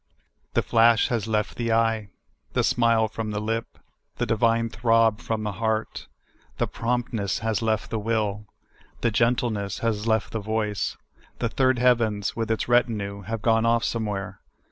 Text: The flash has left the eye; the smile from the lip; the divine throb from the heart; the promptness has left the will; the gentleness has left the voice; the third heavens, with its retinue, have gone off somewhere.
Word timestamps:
The 0.55 0.63
flash 0.63 1.09
has 1.09 1.27
left 1.27 1.57
the 1.57 1.71
eye; 1.71 2.09
the 2.53 2.63
smile 2.63 3.07
from 3.07 3.29
the 3.29 3.39
lip; 3.39 3.77
the 4.15 4.25
divine 4.25 4.67
throb 4.67 5.19
from 5.19 5.43
the 5.43 5.51
heart; 5.51 6.07
the 6.57 6.65
promptness 6.65 7.37
has 7.45 7.61
left 7.61 7.91
the 7.91 7.99
will; 7.99 8.47
the 9.01 9.11
gentleness 9.11 9.77
has 9.85 10.07
left 10.07 10.31
the 10.31 10.39
voice; 10.41 10.97
the 11.37 11.49
third 11.49 11.77
heavens, 11.77 12.35
with 12.35 12.49
its 12.49 12.67
retinue, 12.67 13.21
have 13.25 13.43
gone 13.43 13.63
off 13.63 13.83
somewhere. 13.83 14.41